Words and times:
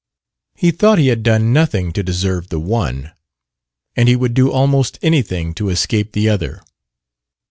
He 0.55 0.71
thought 0.71 0.97
he 0.97 1.09
had 1.09 1.21
done 1.21 1.53
nothing 1.53 1.91
to 1.93 2.01
deserve 2.01 2.49
the 2.49 2.59
one, 2.59 3.11
and 3.95 4.09
he 4.09 4.15
would 4.15 4.33
do 4.33 4.51
almost 4.51 4.97
anything 5.03 5.53
to 5.53 5.69
escape 5.69 6.13
the 6.13 6.27
other. 6.27 6.63